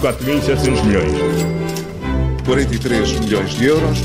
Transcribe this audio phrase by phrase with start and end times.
[0.00, 1.12] 4.700 milhões.
[2.44, 3.98] 43 milhões de euros.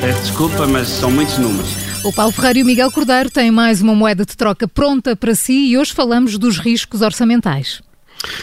[0.00, 1.70] Peço desculpa, mas são muitos números.
[2.04, 5.34] O Paulo Ferreira e o Miguel Cordeiro têm mais uma moeda de troca pronta para
[5.34, 7.80] si e hoje falamos dos riscos orçamentais.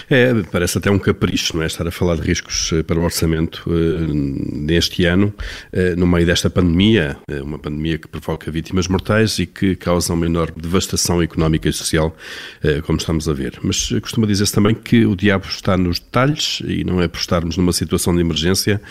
[0.10, 1.68] É, parece até um capricho, não é?
[1.68, 5.34] Estar a falar de riscos eh, para o orçamento uh, neste ano,
[5.74, 10.14] uh, no meio desta pandemia, uh, uma pandemia que provoca vítimas mortais e que causa
[10.14, 12.16] uma enorme devastação económica e social,
[12.86, 13.60] como estamos a ver.
[13.62, 17.58] Mas costuma dizer-se também que o diabo está nos detalhes e não é por estarmos
[17.58, 18.82] numa situação de emergência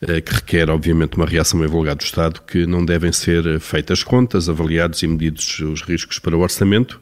[0.00, 5.02] que requer, obviamente, uma reação evulgada do Estado que não devem ser feitas contas, avaliados
[5.02, 7.00] e medidos os riscos para o orçamento,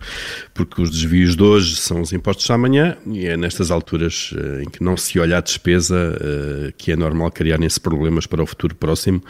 [0.54, 4.62] porque os desvios de hoje são os impostos de amanhã e é nestas alturas uh,
[4.62, 8.46] em que não se olha a despesa uh, que é normal criarem-se problemas para o
[8.46, 9.22] futuro próximo,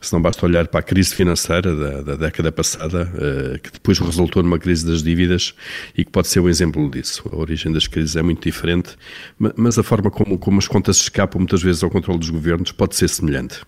[0.00, 3.98] se não basta olhar para a crise financeira da, da década passada, uh, que depois
[3.98, 5.54] resultou numa crise das dívidas
[5.96, 7.22] e que pode ser um exemplo disso.
[7.32, 8.96] A origem das crises é muito diferente,
[9.56, 12.96] mas a forma como, como as contas escapam muitas vezes ao controle dos governos pode
[12.96, 13.60] ser semelhante.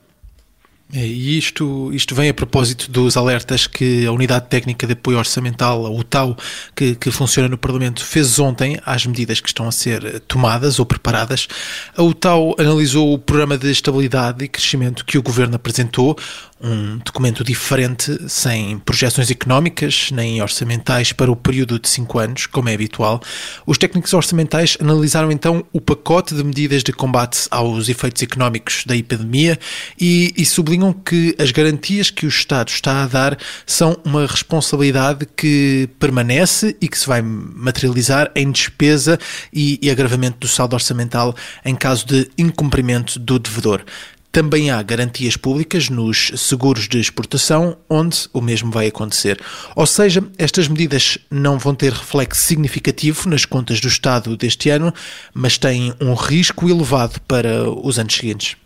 [0.94, 5.16] É, e isto, isto vem a propósito dos alertas que a Unidade Técnica de Apoio
[5.16, 6.36] Orçamental, a UTAU,
[6.76, 10.84] que, que funciona no Parlamento, fez ontem às medidas que estão a ser tomadas ou
[10.84, 11.48] preparadas.
[11.96, 16.14] A UTAU analisou o programa de estabilidade e crescimento que o Governo apresentou,
[16.62, 22.68] um documento diferente, sem projeções económicas nem orçamentais para o período de cinco anos, como
[22.68, 23.20] é habitual.
[23.66, 28.96] Os técnicos orçamentais analisaram então o pacote de medidas de combate aos efeitos económicos da
[28.96, 29.58] epidemia
[30.00, 30.46] e, e
[30.90, 36.88] que as garantias que o Estado está a dar são uma responsabilidade que permanece e
[36.88, 39.18] que se vai materializar em despesa
[39.52, 43.84] e, e agravamento do saldo orçamental em caso de incumprimento do devedor.
[44.32, 49.38] Também há garantias públicas nos seguros de exportação, onde o mesmo vai acontecer.
[49.76, 54.92] Ou seja, estas medidas não vão ter reflexo significativo nas contas do Estado deste ano,
[55.34, 58.56] mas têm um risco elevado para os anos seguintes.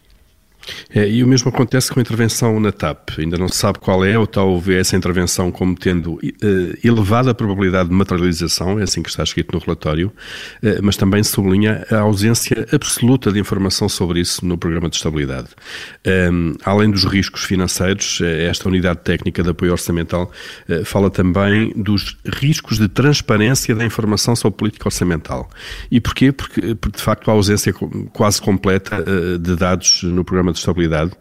[0.94, 3.10] É, e o mesmo acontece com a intervenção na TAP.
[3.18, 6.20] Ainda não se sabe qual é, ou tal vê essa intervenção como tendo uh,
[6.82, 10.12] elevada probabilidade de materialização, é assim que está escrito no relatório,
[10.62, 15.48] uh, mas também sublinha a ausência absoluta de informação sobre isso no programa de estabilidade.
[16.06, 20.30] Um, ehm, além dos riscos financeiros, eh, esta unidade técnica de apoio orçamental
[20.68, 25.48] uh, fala também dos riscos de transparência da informação sobre política orçamental.
[25.90, 26.32] E porquê?
[26.32, 27.72] Porque, de facto, a ausência
[28.12, 29.04] quase completa
[29.40, 31.12] de dados no programa de de estabilidade.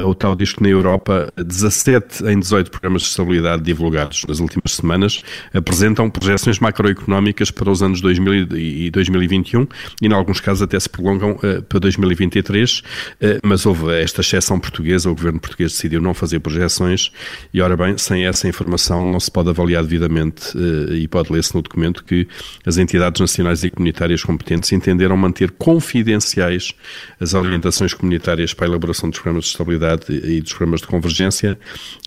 [0.00, 4.72] A OTAN diz que na Europa 17 em 18 programas de estabilidade divulgados nas últimas
[4.72, 5.22] semanas
[5.54, 9.66] apresentam projeções macroeconómicas para os anos 2000 e 2021
[10.02, 12.82] e, em alguns casos, até se prolongam uh, para 2023, uh,
[13.20, 17.12] eh, mas houve esta exceção portuguesa, o governo português decidiu não fazer projeções
[17.54, 20.52] e, ora bem, sem essa informação não se pode avaliar devidamente
[20.92, 22.26] e pode ler-se no documento que
[22.66, 26.74] as entidades nacionais e comunitárias competentes entenderam manter confidenciais
[27.20, 31.58] as orientações comunitárias para a elaboração dos programas de estabilidade e dos programas de convergência.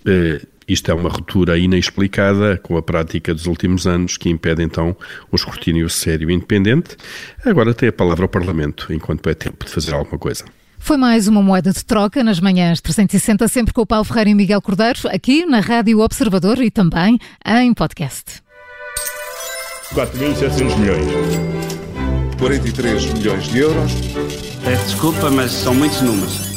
[0.06, 4.96] Eh, isto é uma ruptura inexplicada com a prática dos últimos anos que impede então
[5.30, 6.96] um escrutínio sério e independente.
[7.44, 10.44] Agora tem a palavra ao Parlamento, enquanto é tempo de fazer alguma coisa.
[10.78, 14.34] Foi mais uma moeda de troca nas manhãs 360, sempre com o Paulo Ferreira e
[14.34, 18.42] Miguel Cordeiro, aqui na Rádio Observador e também em podcast.
[19.94, 21.06] 4.700 milhões.
[22.38, 23.92] 43 milhões de euros.
[24.64, 26.53] Peço desculpa, mas são muitos números.